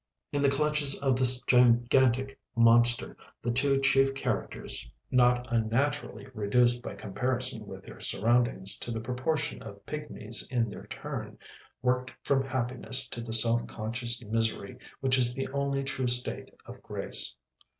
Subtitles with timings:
[0.31, 6.95] In the clutches of this gigantic monster, the two chief characters not unnaturally reduced by
[6.95, 11.37] comparison with their surroundings to the proportion of pygmies in their turn,
[11.83, 16.81] worked from happiness to the self conscious misery which is the only true state of
[16.81, 17.35] grace.